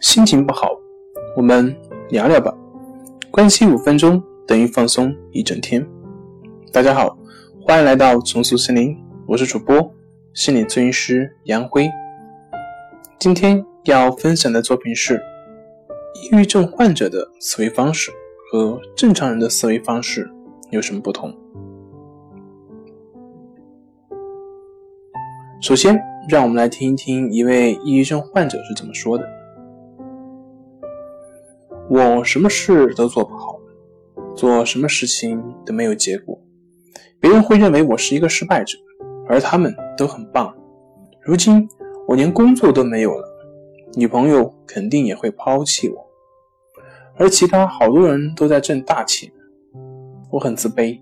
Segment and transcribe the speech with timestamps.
[0.00, 0.68] 心情不好，
[1.36, 1.74] 我们
[2.10, 2.54] 聊聊吧。
[3.30, 5.86] 关系五分钟等于放松一整天。
[6.72, 7.16] 大家好，
[7.62, 8.96] 欢迎来到重塑心灵，
[9.26, 9.92] 我是主播
[10.34, 11.88] 心理咨询师杨辉。
[13.18, 15.22] 今天要分享的作品是：
[16.14, 18.10] 抑郁症患者的思维方式
[18.50, 20.30] 和正常人的思维方式
[20.70, 21.34] 有什么不同？
[25.62, 29.24] 首先，让我们来听一听一位抑郁症患者是怎么说的
[31.90, 33.60] ：“我什么事都做不好，
[34.34, 36.38] 做什么事情都没有结果，
[37.20, 38.78] 别人会认为我是一个失败者，
[39.28, 40.54] 而他们都很棒。
[41.20, 41.68] 如今
[42.08, 43.28] 我连工作都没有了，
[43.94, 46.06] 女朋友肯定也会抛弃我，
[47.16, 49.30] 而其他好多人都在挣大钱，
[50.30, 50.98] 我很自卑，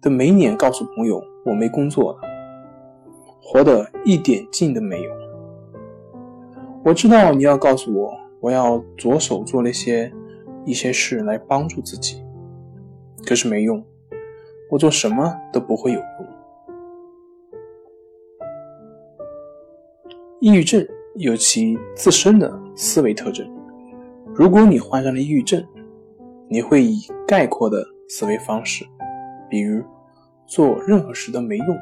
[0.00, 2.20] 都没脸告诉朋友我没工作了。”
[3.42, 5.10] 活得一点劲都没有。
[6.84, 10.12] 我知道你要告诉我，我要着手做那些
[10.64, 12.24] 一些事来帮助自己，
[13.26, 13.84] 可是没用，
[14.70, 16.26] 我做什么都不会有用。
[20.40, 23.46] 抑郁症有其自身的思维特征，
[24.34, 25.62] 如果你患上了抑郁症，
[26.48, 28.86] 你会以概括的思维方式，
[29.50, 29.84] 比如
[30.46, 31.76] 做任何事都没用。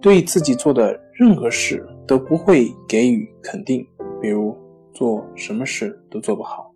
[0.00, 3.84] 对自己做的任何事都不会给予肯定，
[4.20, 4.56] 比如
[4.92, 6.74] 做什么事都做不好，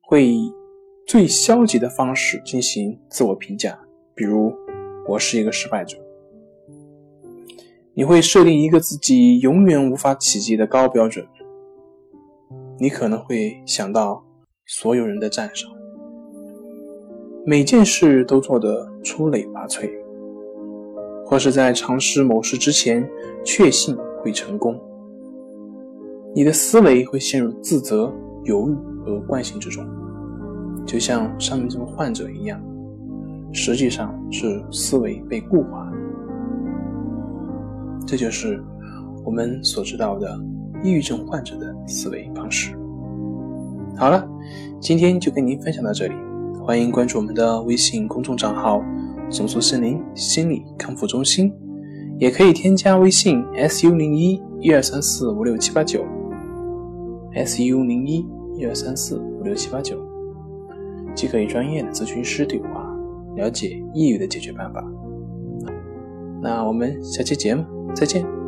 [0.00, 0.52] 会以
[1.06, 3.78] 最消极的方式进行自我评价，
[4.14, 4.52] 比如
[5.08, 5.96] 我是一个失败者。
[7.94, 11.26] 你会设定一个自己永远无法企及的高标准，
[12.78, 14.24] 你可能会想到
[14.66, 15.70] 所有人的赞赏，
[17.44, 19.90] 每件事都做得出类拔萃。
[21.24, 23.08] 或是在尝试某事之前，
[23.42, 24.78] 确信会成功，
[26.34, 28.10] 你的思维会陷入自责、
[28.44, 29.86] 犹豫和惯性之中，
[30.86, 32.58] 就像上面这个患者一样，
[33.52, 35.92] 实际上是思维被固化。
[38.06, 38.64] 这就是
[39.22, 40.40] 我们所知道的
[40.82, 42.74] 抑郁症患者的思维方式。
[43.98, 44.26] 好了，
[44.80, 46.14] 今天就跟您分享到这里，
[46.64, 48.82] 欢迎关注我们的微信公众账号。
[49.30, 51.50] 松塑森林心理康复中心，
[52.18, 56.04] 也可以添加微信 s u 零一一二三四五六七八九
[57.34, 58.26] ，s u 零一
[58.56, 59.96] 一二三四五六七八九，
[61.14, 62.86] 即可与专业的咨询师对话，
[63.36, 64.84] 了解抑郁的解决办法。
[66.42, 68.41] 那我们下期节目再见。